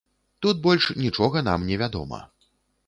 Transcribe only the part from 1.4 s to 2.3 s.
нам не вядома.